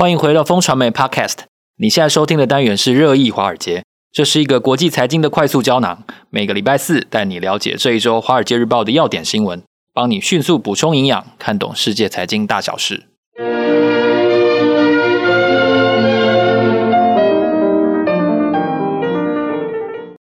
[0.00, 1.40] 欢迎回到风传媒 Podcast。
[1.76, 6.04] 你现在收听的单元是热议华尔街，这是一个国际财经的快速胶囊。
[6.30, 13.08] 每个礼拜四带你了解这一周《华尔街日报》的要点新闻，帮你迅速补充营养，看懂世界财经大小事。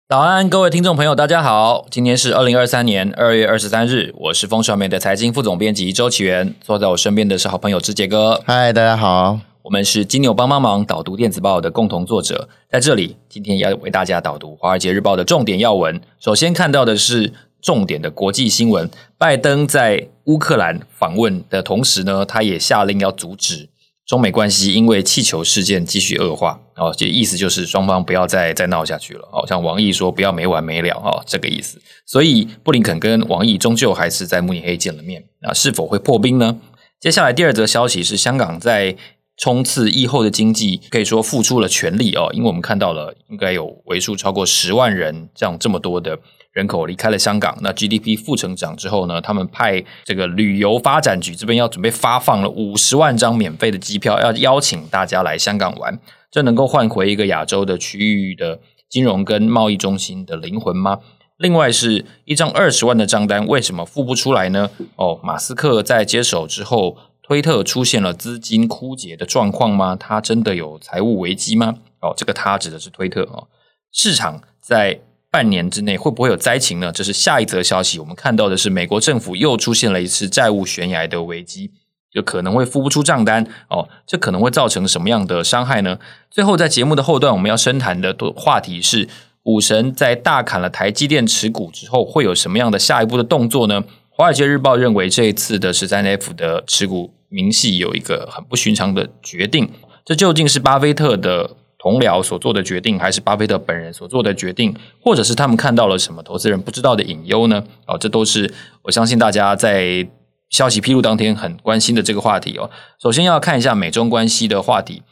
[0.08, 1.86] 早安，各位听众朋友，大家好。
[1.92, 8.42] 今天是二零二三年二月二十三日，我是风传媒的财经副总编辑周启源，坐在我身边的是好朋友之杰哥。
[8.48, 9.42] 嗨，大家好。
[9.66, 16.00] 我们是金牛帮帮忙导读电子报的共同作者，在这里今天要为大家导读《华尔街日报》的重点要闻。
[16.20, 23.68] 首先看到的是重点的国际新闻：拜登在乌克兰访问的同时呢，他也下令要阻止
[24.06, 26.60] 中美关系因为气球事件继续恶化。
[26.76, 29.28] 哦，这意思就是双方不要再再闹下去了。
[29.32, 30.96] 哦，像王毅说不要没完没了。
[30.98, 31.82] 哦，这个意思。
[32.06, 35.24] 所以布林肯跟王毅终究还是在慕尼黑见了面。
[35.42, 36.60] 啊，是否会破冰呢？
[37.00, 38.96] 接下来第二则消息是香港在。
[39.38, 46.18] 冲刺疫后的经济，可以说付出了全力哦，因为我们看到了应该有为数超过十万人这样这么多的
[46.54, 47.58] 人口离开了香港。
[47.62, 56.00] 那 GDP 负成长之后呢，他们派这个旅游发展局这边要准备发放了五十万张免费的机票，要邀请大家来香港玩。
[56.32, 61.00] 这能够换回一个亚洲的区域的金融跟贸易中心的灵魂吗？
[61.38, 64.70] 另外是一张二十万的账单，为什么付不出来呢？
[64.96, 66.96] 哦，马斯克在接手之后。
[67.28, 69.96] 推特出现了资金枯竭的状况吗？
[69.96, 71.74] 他真的有财务危机吗？
[72.00, 73.48] 哦，这个他指的是推特哦。
[73.92, 75.00] 市场在
[75.32, 76.92] 半年之内会不会有灾情呢？
[76.92, 77.98] 这是下一则消息。
[77.98, 81.72] 我们看到的是美国政府又出现了一次债务悬崖的危机，
[82.14, 83.90] 就可能会付不出账单哦。
[84.06, 85.98] 这可能会造成什么样的伤害呢？
[86.30, 89.10] 最后，在节目的后段，我们要深谈的话题是：
[89.42, 93.82] 股神在大砍了台积电持股之后，会有什么样的下一步的动作呢？
[94.18, 99.70] 《华尔街日报》认为，这一次的十三 F 的持股明细有一个很不寻常的决定。
[100.06, 107.62] 这究竟是巴菲特的同僚所做的决定，还是巴菲特本人所做的决定，或者是他们看到了什么投资人不知道的隐忧呢？
[107.88, 108.54] 哦，这都是
[108.84, 110.08] 我相信大家在
[110.50, 112.72] 消息披露当天很关心的这个话题哦。
[113.02, 115.04] 首先要看一下美中关系的话题，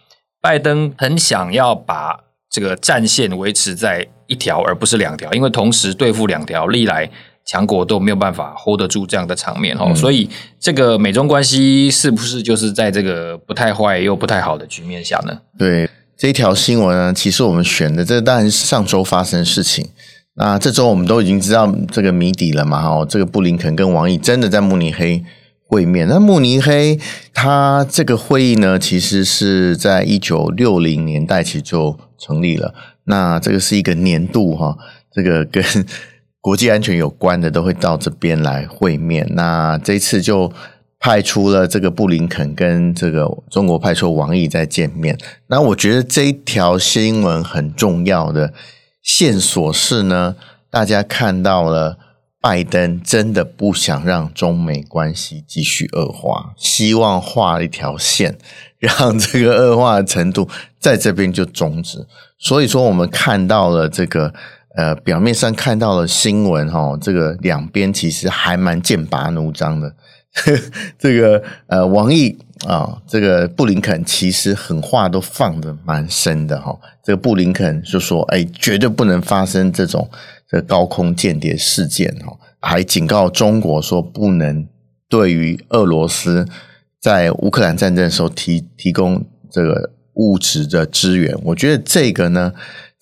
[0.41, 7.11] 拜登很想要把这个战线维持在一条，而不是两条，因为同时对付两条，历来。
[7.45, 15.37] 强国都没有办法 hold 得住这样的场面哦，嗯、所以这个美中关系是不是就是在这个不太坏又不太好的局面下呢？
[15.57, 19.89] 对，这一条新闻呢，其实我们选的这当然是上周发生的事情。
[20.35, 22.81] 那这周我们都已经知道这个谜底了嘛？
[22.87, 25.21] 哦，这个布林肯跟王毅真的在慕尼黑
[25.67, 26.07] 会面。
[26.07, 26.97] 那慕尼黑
[27.33, 32.73] 它这个会议呢，其实是在一九六零年代其实就成立了。
[33.03, 34.77] 那这个是一个年度哈，
[35.13, 35.61] 这个跟。
[36.43, 39.25] 国际安全有关的都会到这边来会面。
[39.31, 40.51] 那这次就
[40.99, 45.17] 派出了这个布林肯跟这个中国派出王毅在见面。
[45.47, 48.51] 那我觉得这一条新闻很重要的
[49.01, 50.35] 线索是呢，
[50.69, 51.97] 大家看到了
[52.41, 58.37] 拜登真的不想让中美关系继续恶化，希望画一条线，
[58.79, 62.05] 让这个恶化的程度在这边就终止。
[62.37, 64.33] 所以说，我们看到了这个。
[64.75, 69.95] 呃，表面上看到了新闻哈，这个两边其实还蛮剑拔弩张的。
[70.97, 72.35] 这个呃，王毅
[72.65, 76.75] 啊，这个布林肯其实狠话都放得蛮深的哈。
[77.03, 80.09] 这个布林肯就说：“哎，绝对不能发生这种
[80.49, 84.67] 这个高空间谍事件哈。”还警告中国说，不能
[85.07, 86.47] 对于俄罗斯
[86.99, 91.37] 在乌克兰战争的时候提提供这个物质的支援。
[91.43, 92.51] 我觉得这个呢。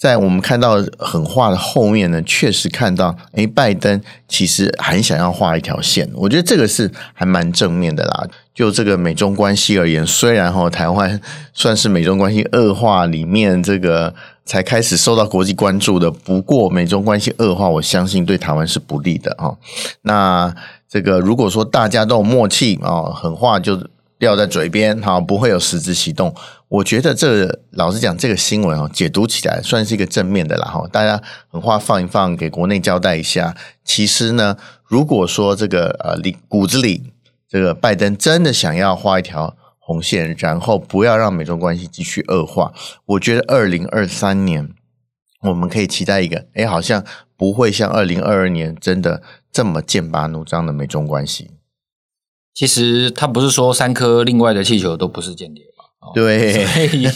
[0.01, 6.09] 在我们看到狠话的后面呢，确实看到，诶，拜登其实很想要画一条线。
[6.15, 8.27] 我觉得这个是还蛮正面的啦。
[8.51, 11.21] 就这个美中关系而言，虽然哈台湾
[11.53, 14.11] 算是美中关系恶化里面这个
[14.43, 19.55] 才开始受到国际关注的，不过美中关系恶化，我相信对台湾是不利的哈。
[20.01, 20.51] 那
[20.89, 23.79] 这个如果说大家都有默契啊，狠话就。
[24.21, 26.31] 掉在嘴边，哈，不会有实质行动。
[26.71, 30.87] 我觉得这，老实讲，这个新闻哦，解读起来算是一个正面的啦，哈。
[30.89, 33.57] 大家狠话放一放，给国内交代一下。
[33.83, 37.11] 其实呢，如果说这个呃里骨子里，
[37.49, 42.71] 这个拜登真的想要画一条红线，然后不要让美中关系继续恶化，
[43.05, 44.69] 我觉得二零二三年
[45.41, 47.03] 我们可以期待一个，诶，好像
[47.35, 49.21] 不会像二零二二年真的
[49.51, 51.51] 这么剑拔弩张的美中关系。
[52.53, 55.65] 其实他不是说三颗另外的气球都不是间谍？
[56.01, 57.07] 哦、对，所以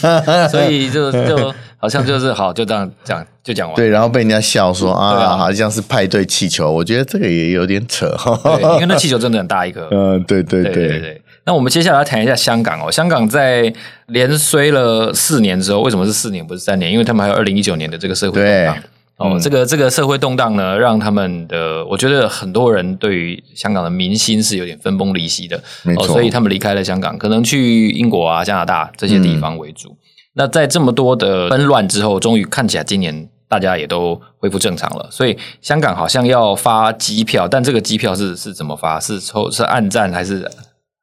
[0.48, 3.76] 所以就 就好像就是好就这样讲就讲完。
[3.76, 6.70] 对，然后被人家笑说啊，啊，好像是派对气球。
[6.70, 8.38] 我觉得这个也有点扯哈。
[8.56, 9.88] 对，因为那气球真的很大一个。
[9.90, 12.90] 嗯， 对对对对，对，对，对那我们接下来要谈一下香港哦。
[12.90, 13.72] 香港在
[14.06, 16.90] 连衰了四年之后，为什么是四年不是三年？
[16.90, 18.82] 因为他们还有二零一九年的这个社会动荡。
[19.18, 25.62] 对哦，嗯、这个这个社会动荡呢，让他们的我觉得很多人对于香港的民心是有点分崩离析的。
[25.82, 29.88] 没错，哦，所以他们离开了香港，可能去英国啊、加拿大这些地方为主。
[29.90, 29.96] 嗯、
[30.34, 35.08] 那在这么多的纷乱之后，终于看起来今年大家也都恢复正常了。
[35.10, 39.00] 所以香港好像要发机票，但这个机票是是怎么发？
[39.00, 40.50] 是抽是按站还是？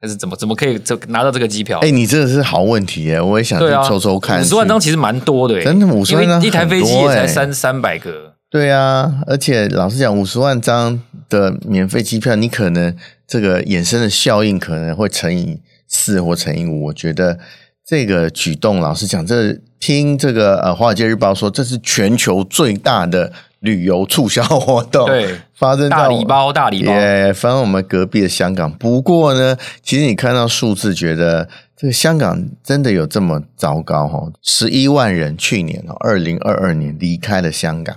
[0.04, 1.80] 还是怎么怎么可以这拿到这个机票？
[1.80, 3.22] 哎、欸，你这个是好问题耶！
[3.22, 4.42] 我也想去抽抽看。
[4.42, 8.34] 五十、啊、万张其实蛮多的耶，真的五十万张，一台飞机也才三三百个。
[8.50, 12.94] 对啊，而且老实讲，五十万张的免费机票，你可能
[13.26, 16.88] 这个衍生的效应可能会乘以四或乘以五。
[16.88, 17.40] 我觉得
[17.88, 23.32] 这个举动，老实讲，这听这个呃《华尔街日报》说，这是全球最大的。
[23.64, 28.70] 旅游促销活动，对，发生在大礼包，大礼包，也发生我们隔壁的香港。
[28.74, 34.06] 不过呢，其实你看到数字，觉得这个香港真的有这么糟糕？
[34.06, 37.96] 哈，十一万人去年哦，二零二二年离开了香港，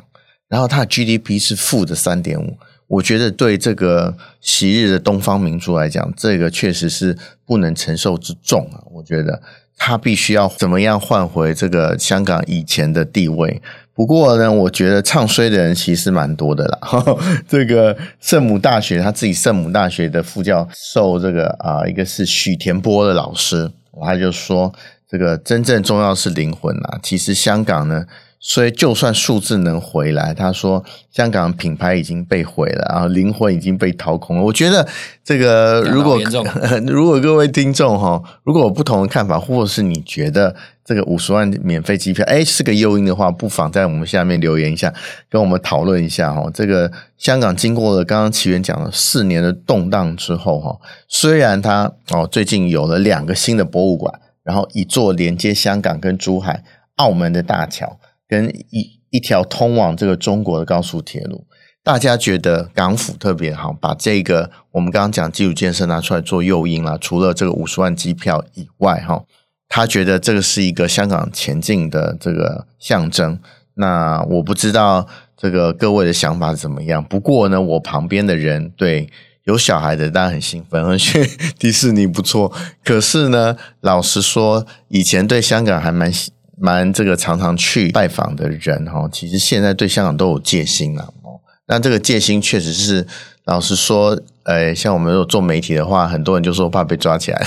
[0.48, 2.56] 然后它的 GDP 是负的三点五。
[2.88, 8.78] 我觉得对这个昔日的东方明珠来讲，这个确实是不能承受之重啊。
[8.92, 9.42] 我觉得
[9.76, 13.60] 他必须要怎么样换回这个香港以前的地位。
[13.92, 16.78] 不过呢，我觉得唱衰的人其实蛮多的啦。
[17.48, 23.68] 这个圣母大学他自己圣母大学的副教授，这个啊，一个是许田波的老师，
[24.04, 24.72] 他就说，
[25.10, 27.00] 这个真正重要是灵魂啊。
[27.02, 28.04] 其实香港呢。
[28.38, 34.42] 所以，就算数字能回来，他说香港品牌已经被毁了，然后灵魂已经被掏空了。
[34.42, 34.86] 我觉得
[35.24, 36.18] 这个，如果
[36.86, 40.54] 如果各位听众哈，如果有不同的看法，或者是你觉得
[40.84, 44.94] 这个五十万免费机票，哎，是个诱因的话，不妨在我们下面留言一下，
[45.28, 46.48] 跟我们讨论一下哈。
[46.54, 50.78] 这个香港经过了刚刚奇缘讲了四年的动荡之后哈，
[51.08, 56.62] 虽然它哦最近有了两个新的博物馆，然后一座连接香港跟珠海、
[56.96, 57.98] 澳门的大桥。
[58.28, 61.46] 跟一一条通往这个中国的高速铁路，
[61.82, 66.98] 大家觉得港府特别好，把这个我们刚刚讲基础建设拿出来做诱因啦。
[67.00, 69.24] 除了这个五十万机票以外，哈，
[69.68, 73.38] 他觉得这个是一个香港前进的这个象征。
[73.74, 75.06] 那我不知道
[75.36, 77.02] 这个各位的想法怎么样。
[77.04, 79.08] 不过呢，我旁边的人对
[79.44, 81.24] 有小孩的当然很兴奋，而且
[81.58, 82.52] 迪士尼不错。
[82.84, 86.12] 可是呢，老实说，以前对香港还蛮。
[86.58, 91.40] 蛮这个常常去拜访的人哈，其实现在对香港都有戒心了哦。
[91.68, 93.06] 那这个戒心确实是，
[93.44, 97.46] 老实说，呃，像我们如果做媒体的话，很多人就说怕被抓起来。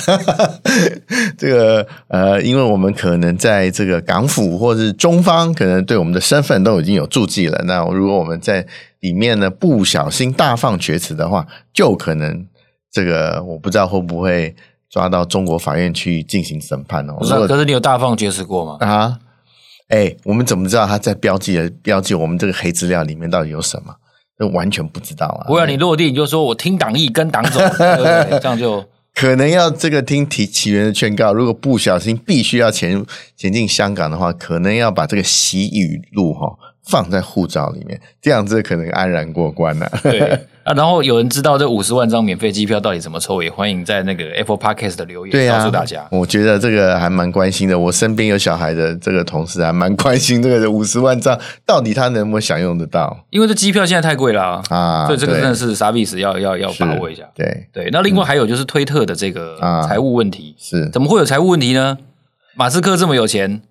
[1.38, 7.64] 这个呃，因为我们可能在这个港府或是中方，可能对我们的身份都已经有注记了。
[7.66, 8.68] 那如果我们在
[9.00, 12.46] 里面呢不小心大放厥词的话，就可能
[12.92, 14.56] 这个我不知道会不会。
[14.90, 17.18] 抓到中国法院去进行审判哦。
[17.24, 18.78] 是，可是你有大放厥词过吗？
[18.80, 19.20] 啊，
[19.90, 23.96] 哎、欸，我们怎么知道他在标记的标记我们这个黑资料里面到底有什么？
[24.38, 25.48] 这完全不知道啊！
[25.48, 28.40] 不然你落地你就说我听党意跟党走， 对不对？
[28.40, 31.34] 这样就可能要这个听提起源的劝告。
[31.34, 36.56] 如果不小心必须要前前进香港的话，可能要把这个习语录哈
[36.90, 40.00] 放在护照里面，这样子可能安然过关了、啊。
[40.04, 40.40] 对。
[40.64, 46.06] 啊，然后有人知道这五十万张免费机票到底怎么抽，也欢迎在那个 Apple Podcast 的留言对、啊、告诉大家。
[46.12, 53.26] 我觉得这个还蛮关心的，我身边有小孩的这个同事还蛮关心这个 五十万张到底他能不能享用得到？
[53.30, 56.20] 因为这机票现在太贵了啊，啊所以这个真的是啥意思？
[56.20, 57.24] 要要要把握一下。
[57.34, 61.98] 对对，那另外还有就是推特的这个财务问题，啊、是怎么会有财务问题呢？
[62.56, 63.62] 马斯克这么有钱。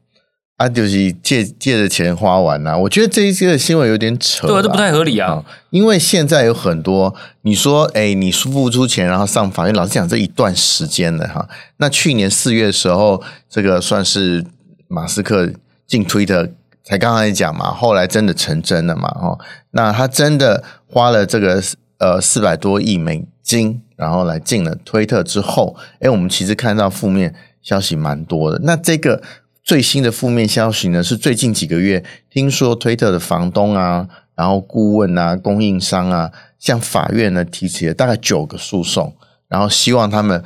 [0.59, 5.45] 啊，就是借借着钱花完啦、啊，我觉得这一些新闻有点扯，对，这不太合理啊、嗯。
[5.71, 11.49] 因为现在有很多，你说，哎，你付不出钱，然后上法院，老实讲，这一段时间了哈。
[11.77, 14.45] 那去年四月的时候，这个算是
[14.89, 15.49] 马斯克
[15.87, 16.49] 进推特，
[16.83, 19.39] 才刚才讲嘛，后来真的成真了嘛，哈。
[19.71, 21.63] 那他真的花了这个
[21.99, 28.59] 呃四百多亿美金，然后来进了推特之后，哎，我们其实看到负面消息蛮多的。
[28.65, 29.23] 那这个。
[29.69, 39.15] 最新的负面消息呢，是最近几个月，听说推特的房东啊，然后顾问啊，供应商啊，向法院呢提起了大概九个诉讼，
[39.47, 40.43] 然后希望他们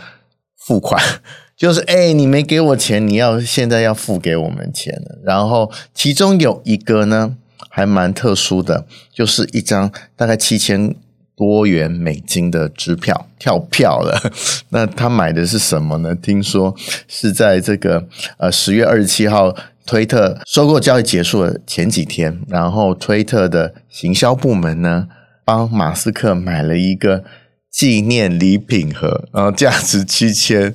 [0.57, 1.01] 付款，
[1.57, 5.21] 就是哎、你没给我钱，你要现在要付给我们钱了。
[5.23, 7.37] 然后其中有一个呢，
[7.71, 10.97] 还蛮特殊的，就是一张大概七千。
[11.43, 14.17] 多元美金的支票跳票了，
[14.71, 16.15] 那他买的是什么呢？
[16.15, 16.73] 听说
[17.09, 18.07] 是在这个
[18.37, 19.53] 呃十月二十七号，
[19.85, 25.09] 推特收购交易结束的前几天，然后推特的行销部门呢
[25.45, 27.25] 帮马斯克买了一个
[27.69, 30.73] 纪念礼品盒，然后价值七千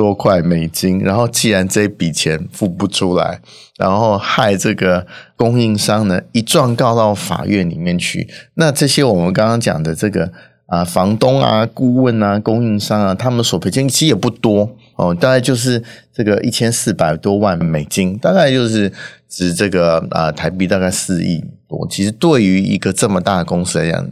[0.00, 0.98] 多块美金。
[1.00, 3.42] 然后既然这笔钱付不出来，
[3.76, 8.26] 然后害这个供应商呢一状告到法院里面去。
[8.54, 10.32] 那这些我们刚刚讲的这个
[10.64, 15.82] 啊，房东啊、顾问啊、供应商啊，他们所赔金其实也不多哦，大概就是
[16.14, 18.90] 这个一千四百多万美金，大概就是
[19.28, 21.86] 值这个啊台币大概四亿多。
[21.90, 24.10] 其实对于一个这么大的公司来讲，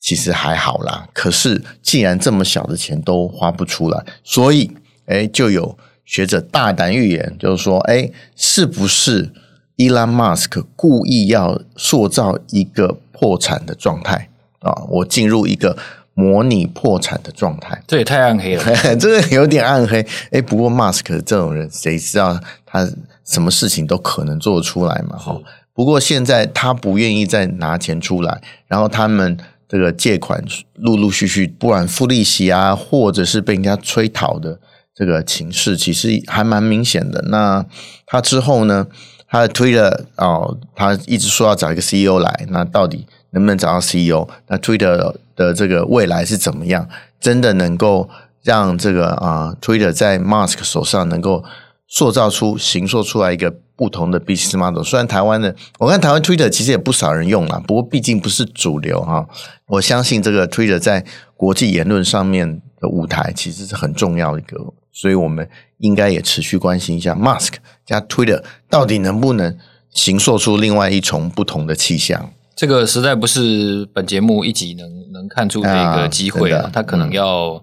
[0.00, 4.70] 其实还好啦，可是既然这么小的钱都花不出来，所以
[5.10, 9.32] 哎，就有学者大胆预言，就是说，哎，是不是
[9.74, 14.28] 伊隆马斯克故意要塑造一个破产的状态
[14.60, 14.72] 啊？
[14.88, 15.76] 我进入一个
[16.14, 18.64] 模拟破产的状态，这也太暗黑了，
[18.96, 20.06] 这个有点暗黑。
[20.30, 22.88] 哎，不过马斯克这种人，谁知道他
[23.24, 25.18] 什么事情都可能做得出来嘛？
[25.18, 25.36] 哈。
[25.74, 29.36] 不过现在他不愿意再拿钱出来，然后他们。
[29.72, 34.58] 这个借款陆陆续续，不管付利息啊，或者是被人家催讨的
[35.00, 37.24] 这个情势，其实还蛮明显的。
[37.28, 37.64] 那
[38.04, 38.86] 他之后呢，
[39.26, 44.28] 他推了哦，他一直说要找一个 CEO 来，那到底能不能找到 CEO？
[44.48, 46.86] 那 Twitter 的这个未来是怎么样？
[47.18, 48.10] 真的能够
[48.42, 51.42] 让这个啊 Twitter 在 Mask 手上能够
[51.88, 53.54] 塑造出、形塑出来一个？
[53.80, 59.26] 不同的 business model，虽然台湾的，我看台湾 Twitter 其实也不少人用啦，不过毕竟不是主流哈。
[59.68, 61.02] 我相信这个 Twitter 在
[61.34, 64.58] 国际言论上面的舞台其实是很重要的一个，
[65.00, 67.54] 所以我们应该也持续关心一下 Mask
[67.86, 69.56] 加 Twitter 到底能不能
[69.92, 72.30] 形塑出另外一重不同的气象。
[72.54, 77.52] 这个实在不是本节目一集能能看出的一个机会啊，他可能要。
[77.54, 77.60] 嗯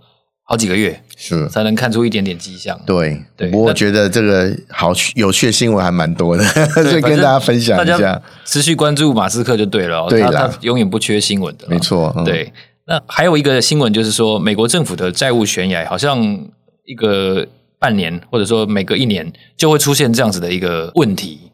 [0.50, 2.80] 好几个月是才能看出一点点迹象。
[2.86, 8.22] 对，对，不过我觉得这个好有趣的新闻还蛮多的， 所以跟大家分享一下。
[8.46, 11.68] 持续关注马斯克就对了，对他，他永远不缺新闻的。
[11.68, 12.54] 没错，嗯、对。
[12.86, 16.18] 那还有一个新闻就是说，美国政府的债务悬崖好像
[16.88, 21.52] 一个半年或者说每隔一年就会出现这样子的一个问题。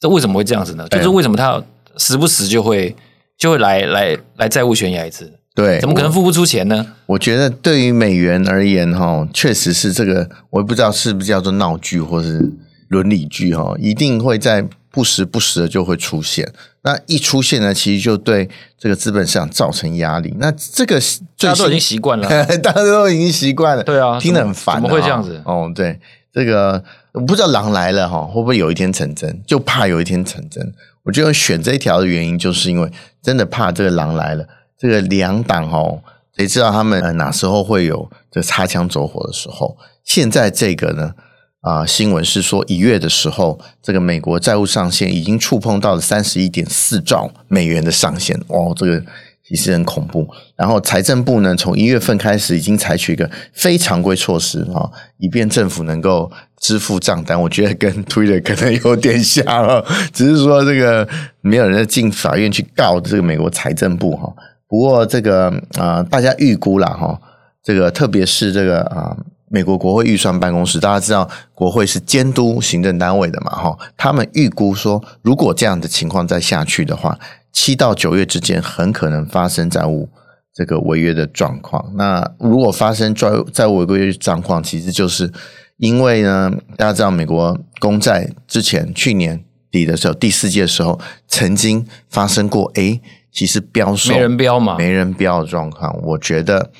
[0.00, 0.86] 这为什么会这样子呢？
[0.88, 1.62] 就是为什么他
[1.96, 2.94] 时不时就会
[3.36, 5.32] 就会来来来债务悬崖一次？
[5.56, 6.86] 对，怎么可能付不出钱呢？
[7.06, 12.52] 我，我觉得对于美元而言，哈，确实是这个，我也不知道是不是叫做闹剧或是
[12.86, 14.64] 伦理剧，哈，一定会在
[14.98, 16.52] 不时不时的就会出现。
[16.82, 20.34] 那一出现呢，其实就对这个资本市场造成压力。
[20.40, 21.00] 那这个
[21.38, 22.28] 大家都已经习惯了，
[22.58, 25.40] 大家都已经习惯了，对啊，听得很烦，怎么会这样子？
[25.44, 26.00] 哦，对，
[26.32, 29.40] 这个我不知道狼来了哈，会不会有一天成真？
[29.46, 30.74] 就怕有一天成真。
[31.04, 32.90] 我觉得选这一条的原因，就是因为
[33.22, 34.44] 真的怕这个狼来了。
[34.76, 36.02] 这个两党哦，
[36.36, 39.76] 谁知道他们哪时候会有这擦枪走火的时候？
[40.02, 41.12] 现在这个呢
[41.60, 49.02] 啊，新闻是说一月的时候，这个美国债务上限已经触碰到了三十一点四兆美元的上限，哇，这个
[49.46, 50.28] 其实很恐怖。
[50.56, 57.40] 然后财政部呢，从一月份开始已经采取一个非常规措施啊，以便政府能够支付账单。
[57.42, 59.44] 我觉得跟 Twitter 可能有点像，
[60.12, 61.08] 只是说这个
[61.40, 64.32] 没有人进法院去告这个美国财政部哈。
[64.68, 67.18] 不过这个啊、大家预估了哈，
[67.64, 69.16] 这个特别是这个啊、
[69.50, 77.18] 美国国会预算办公室，大家知道国会是监督行政单位的嘛哈，他们预估说，如果这样的情况再下去的话，
[77.52, 80.08] 七到九月之间很可能发生债务
[80.54, 81.92] 这个违约的状况。
[81.96, 85.32] 那如果发生债债务违约状况，其实就是
[85.78, 93.00] 因为呢，大家知道美国公债之前去年底的时候，第四季的时候曾经发生过诶
[93.30, 96.70] 其实标售没人标嘛，没人标的状况，我觉得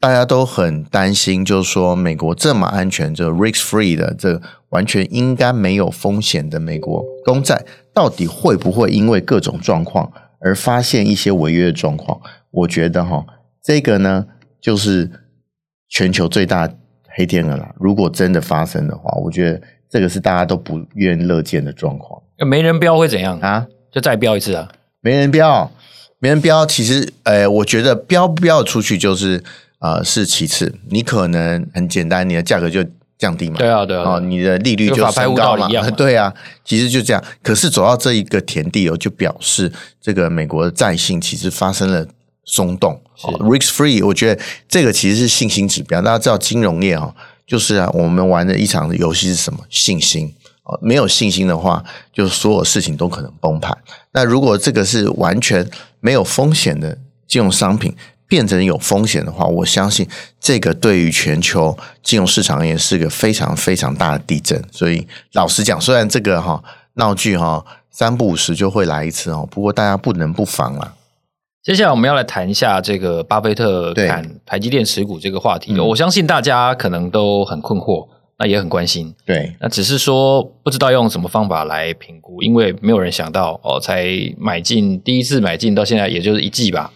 [0.00, 12.20] 大家都很担心，就是说美国这么安全，这个 risk free 的，这完全应该没有风险的美国公债，到底会不会因为各种状况而发现一些违约的状况？
[12.52, 13.24] 我觉得哈，
[13.62, 14.26] 这个呢，
[14.60, 15.10] 就是
[15.88, 16.70] 全球最大
[17.16, 17.74] 黑天鹅了。
[17.80, 22.22] 如果真的发生的话，我觉得这个是大家都不愿乐见的状况。
[22.46, 23.66] 没人标会怎样啊？
[23.90, 24.70] 就再标一次啊？
[25.00, 25.70] 没人标。
[26.20, 29.40] 没人标，其实，呃，我觉得标不标出去就是，
[29.80, 30.74] 呃，是其次。
[30.90, 32.84] 你可能很简单，你的价格就
[33.18, 33.56] 降低嘛。
[33.58, 34.02] 对啊，对啊。
[34.02, 35.68] 哦，你的利率就升高嘛。
[35.96, 36.32] 对啊，
[36.64, 37.22] 其实就这样。
[37.42, 42.06] 可是走到这一个田地哦，就表示这个美国的债信其实发生了
[42.44, 43.00] 松动。
[43.22, 46.00] 哦，risk free，我觉得这个其实是信心指标。
[46.00, 47.14] 大家知道金融业哈，
[47.46, 49.60] 就是啊，我们玩的一场游戏是什么？
[49.68, 50.34] 信心。
[50.82, 51.82] 没有信心的话，
[52.12, 53.74] 就所有事情都可能崩盘。
[54.12, 55.66] 那如果这个是完全
[56.00, 57.96] 没有风险的金融商品
[58.28, 60.06] 变成有风险的话，我相信
[60.38, 64.62] 这个对于全球金融市场也是个非常非常大的地震。
[64.70, 66.62] 所以老实讲，虽然这个哈
[66.94, 70.94] 闹剧哈三不五时就会来一次哦，不过大家不能不防啦。
[71.62, 75.78] 接下来我们要来谈一下这个巴菲特砍台积电持股这个话题。
[75.80, 78.08] 我相信大家可能都很困惑，
[78.38, 79.14] 那也很关心。
[79.26, 84.06] 对，那只是说不知道用什么方法来评估，因为没有人想到哦，才
[84.38, 86.90] 买进第一次买进到现在也就是一季吧。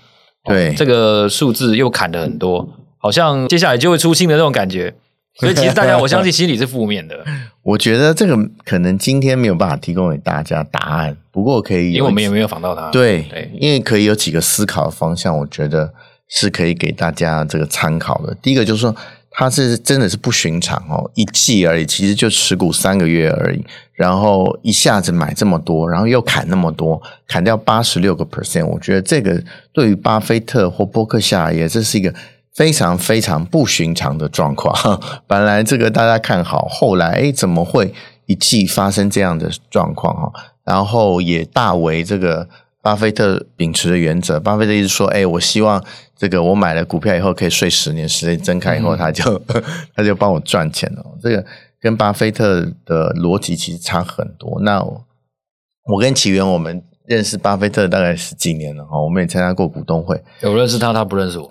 [0.45, 2.69] 对，哦，这个数字又砍了很多，
[2.99, 4.95] 好像接下来就会出新的那种感觉。
[5.35, 7.25] 所以 其实大家，我相信心里是负面的。
[7.63, 12.91] 我觉得这个可能今天没有办法提供给大家答案，不过可以，因为我们也没有访到他。
[12.91, 15.95] 对，对，因为可以有几个思考的方向，我觉得
[16.29, 18.35] 是可以给大家这个参考的。
[18.43, 18.95] 第一个就是说，
[19.35, 32.15] 他是真的是不寻常哦，一季而已，其实就持股三个月而已，然后一下子买这么多，然后又砍那么多，砍掉八十六个 percent，我觉得这个对于巴菲特或波克夏也这是一个。
[32.55, 37.95] 非常非常不寻常的状况， 本来这个大家看好，后来诶怎么会
[38.27, 40.31] 一季发生这样的状况哈？
[40.63, 42.47] 然后也大为这个
[42.83, 45.83] 巴菲特秉持的原则，巴菲特一直说，诶我希望
[46.23, 49.61] 这个我买了股票以后可以睡十年，十年睁开以后他就、嗯、
[49.93, 51.05] 他就帮我赚钱了。
[51.21, 51.45] 这个
[51.81, 54.61] 跟巴菲特的逻辑其实差很多。
[54.61, 55.05] 那我，
[55.95, 56.85] 我跟奇源我们。
[57.07, 60.19] 认识巴菲特大概十几年了哈，我们也参加过股东会。
[60.43, 61.51] 我认识他，他不认识我。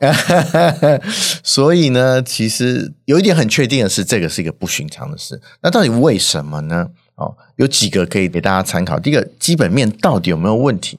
[1.44, 5.42] 所以呢，其实有一点很确定的是，这个是一个不寻常的事。
[5.62, 6.88] 那到底为什么呢？
[7.16, 8.98] 哦，有几个可以给大家参考。
[8.98, 10.98] 第一个，基本面到底有没有问题？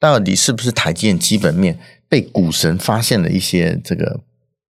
[0.00, 1.78] 到底是不是台积电基本面
[2.12, 4.20] 被股神发现了一些这个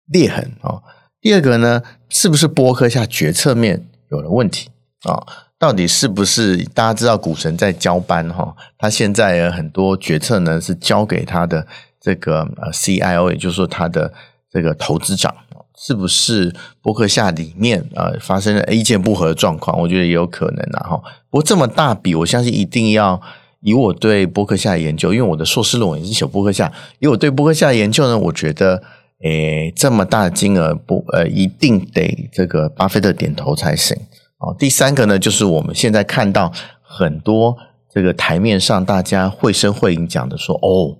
[0.05, 0.51] 裂痕？
[0.61, 0.83] 哦，
[1.19, 4.69] 第二个呢，是不是波克夏决策面有了问题？
[5.09, 5.25] 啊、
[5.57, 8.55] 到底是不是大家知道股神在交班哈？
[8.77, 11.65] 他现在很多决策呢是交给他的
[11.99, 14.13] 这个呃 CIO，也就是说他的
[14.51, 15.35] 这个投资长，
[15.75, 19.81] 是不是波克夏里面呃发生了意见不合的状况？
[19.81, 20.97] 我觉得也有可能啊哈。
[21.31, 23.19] 不过这么大笔，我相信一定要
[23.61, 28.81] 以我对波克夏的研究，因为我的硕士论文也是写波克夏，以我对波克夏的研究呢，我觉得
[29.23, 33.95] 诶这么大金额不呃一定得这个巴菲特点头才行。
[34.39, 36.51] 哦，第三个呢，就是我们现在看到
[36.81, 37.55] 很多
[37.93, 40.97] 这个台面上大家绘声绘影讲的说，哦，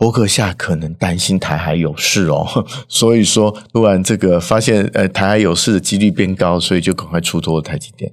[0.00, 2.46] 波克夏可能担心台海有事哦，
[2.88, 8.10] 所以说突然这个发现呃台海有事的几率变高，所以就赶快出脱台积电。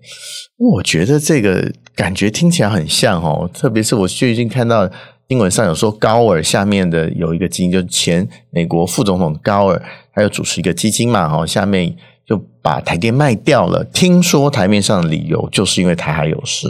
[0.57, 4.89] 我觉得这个感觉听起来很像哦，特别是我最近看到
[5.29, 11.95] 新闻上有说高尔下面的有一个基金，就是前美国副总统高尔，还有主持一个基金嘛，哦，下面。
[12.27, 13.81] 就把台电卖掉了。
[13.85, 16.67] 听说台面上的理由就是因为台海有事，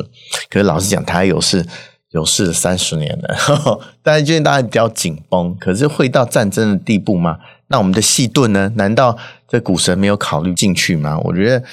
[0.51, 1.65] 可是老实讲，台海有事
[2.11, 5.55] 有事三十年了，呵呵，大家最近大家比较紧绷。
[5.59, 7.37] 可是会到战争的地步吗？
[7.67, 8.71] 那我们的细盾呢？
[8.75, 9.17] 难道
[9.47, 11.17] 这股神没有考虑进去吗？
[11.23, 11.63] 我觉得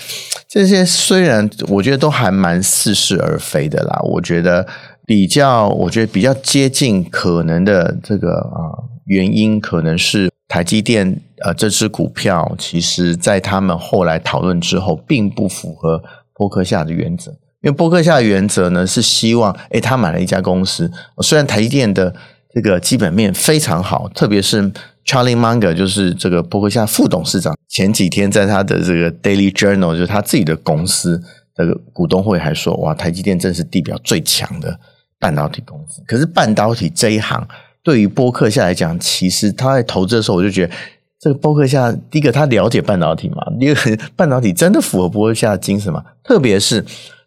[0.48, 4.00] 这些虽然我觉得都还蛮似是而非的啦。
[4.02, 4.66] 我觉得
[5.06, 10.30] 比较，我觉得比较接近可能的这个啊原因，可能是。
[10.46, 16.00] 台积电呃，这支股票其实，在他们后来讨论之后，并不符合
[16.34, 17.34] 波克夏的原则。
[17.64, 20.90] 因为波克夏的原则呢，是希望，诶，他买了一家公司，
[21.22, 22.14] 虽然台积电的
[22.52, 24.70] 这个基本面非常好，特别是
[25.06, 31.22] Charlie Munger，就是这个波克夏副董事长，前几天在他的这个 Daily Journal，就是他自己的公司
[31.56, 34.78] 这个股东会还说，哇，台积电真是地表最强的
[35.18, 36.02] 半导体公司。
[36.06, 37.48] 可是半导体这一行。
[37.82, 40.72] 对于波克夏来讲，其实他在投资的时候，我就觉得
[41.20, 46.02] 这个波克夏，第一个他了解半导体嘛，第二个 半导体真的符合波克夏的精神嘛？
[46.22, 46.82] 特别是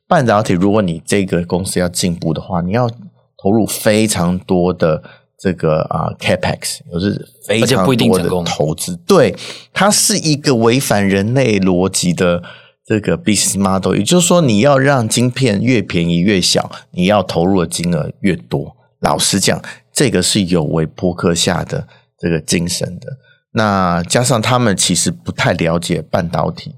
[0.07, 2.89] 半导体，如果你这个公司要进步的话，你要
[3.37, 5.03] 投入非常多的
[5.37, 8.95] 这个啊 capex，就是非常多的投资。
[9.05, 9.35] 对，
[9.73, 12.41] 它是一个违反人类逻辑的
[12.85, 18.75] 这个 business model，也就是说，你要让晶片越便宜越小，你要投入的金额越多。
[19.01, 19.61] 老实讲。
[19.97, 21.87] 这个是有违波克下的
[22.19, 23.17] 这个精神的。
[23.53, 26.75] 那加上他们其实不太了解半导体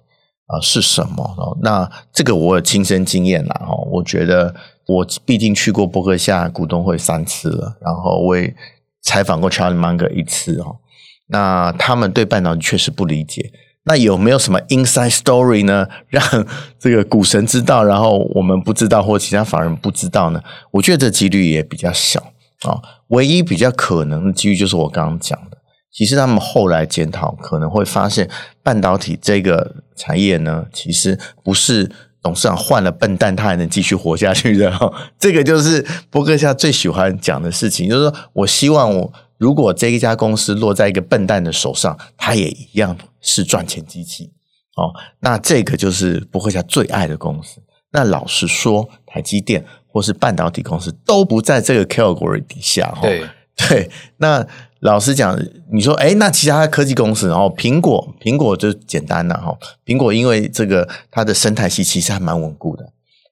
[0.50, 1.58] 啊是什么哦。
[1.62, 3.88] 那这个我有亲身经验啦哦。
[3.92, 4.54] 我觉得
[4.86, 8.54] 我毕竟去过伯克夏股东会三次了，然后我也
[9.02, 10.78] 采访过 Charlie Munger 一次哦。
[11.28, 13.52] 那他们对半导体确实不理解。
[13.84, 15.88] 那有没有什么 inside story 呢？
[16.10, 16.22] 让
[16.78, 20.44] 这个股神知道，然后我们不知道，或其他法人不知道呢？
[20.72, 22.20] 我觉得这几率也比较小
[22.68, 22.82] 啊。
[23.08, 25.58] 唯一比较可能的几率就是我刚刚讲的，
[25.92, 28.30] 其实他们后来检讨可能会发现，
[28.64, 34.92] 半导体这个产业呢，其实不是董事长换了笨蛋他还能继续活下去的哈。
[35.20, 44.32] 这个就是波克夏最喜欢讲的事情，就是说我希望我如果这一家公司落在一个笨蛋的手上，他也一样是赚钱机器
[44.76, 44.94] 哦。
[45.20, 47.62] 那这个就是波克夏最爱的公司。
[47.92, 49.66] 那老实说，台积电。
[49.92, 53.08] 或是半导体公司都不在这个 category 底下哈，
[53.68, 54.46] 对，那
[54.80, 55.38] 老实讲，
[55.72, 59.58] 你说，哎，那其他科技公司，然后苹果，苹果就简单了哈。
[59.86, 62.86] 苹果因为这个它的生态系其实还蛮稳固的，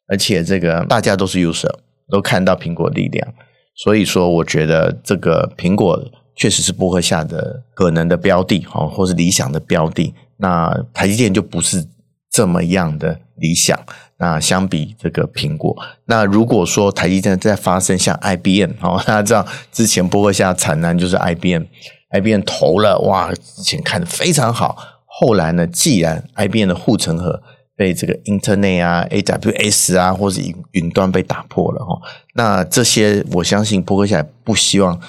[0.08, 1.74] 而且这个大家都是 user，
[2.10, 3.34] 都看到苹果力量，
[3.76, 6.04] 所以说我觉得这个苹果
[6.36, 10.13] 确实是波克下的可能的标的，哈，或是理想的标的。
[10.38, 11.88] 那台积电就不是
[12.30, 13.80] 这么样的理想。
[14.20, 24.76] 那相比这个苹果，那如果说台积电在发生像 IBM 哦，大家知道之前波克夏惨案就是 IBM，IBM 投了哇，之前看得非常好，
[25.06, 27.44] 后来呢，既然 IBM 的护城河
[27.76, 32.02] 被这个 Internet 啊、AWS 啊，或是云云端被打破了哈，
[32.34, 35.00] 那这些我相信波克夏不希望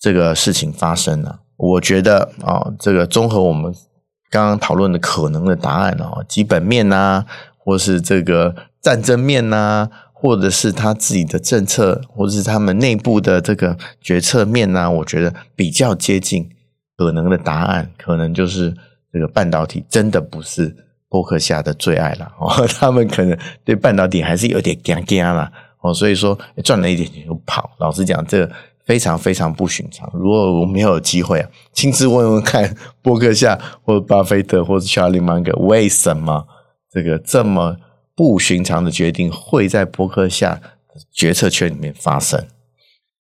[0.00, 1.40] 这个事情发生了。
[1.58, 3.70] 我觉得啊，这个综合我们
[4.30, 7.26] 刚刚讨论的可能的答案哦，基本面啊。
[7.64, 16.50] 或是这个战争面呐、或者是他自己的政策，或者是他们内部的这个决策面呐、我觉得比较接近
[16.96, 18.74] 可能的答案，可能就是
[19.12, 20.76] 这个半导体真的不是
[21.08, 25.50] 波克夏的最爱了哦， 他们可能对半导体还是有点惊惊了
[25.80, 27.70] 哦，所以说赚了一点钱就跑。
[27.78, 28.52] 老实讲，这个
[28.84, 30.10] 非常非常不寻常。
[30.12, 36.46] 如果我没有机会啊，亲自问问看波克夏或者巴菲特或者查理芒格为什么？
[36.94, 37.76] 这个这么
[38.14, 40.60] 不寻常的决定会在博客下
[41.12, 42.46] 决策圈里面发生。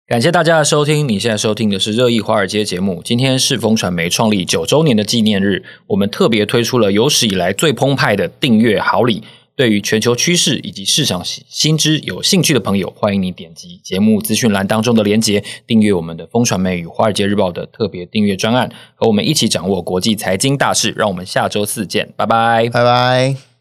[0.05, 3.01] 感谢大家的收听，你现在收听的是热议华尔街节目。
[3.03, 9.23] 今天是风传媒创立九周年的纪念日，我们特别推出了有史以来最澎湃的订阅好礼。
[9.55, 20.91] 对于全球趋势以及市场新知有兴趣的朋友，欢迎你点击节目资讯栏当中的链接，订阅我们的风传媒与华尔街日报的特别订阅专案，和我们一起掌握国际财经大事。
[20.97, 23.52] 让我们下周四见，拜拜，拜拜。